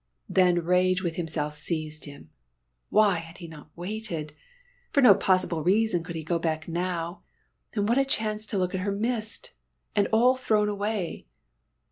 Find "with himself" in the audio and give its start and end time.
1.03-1.53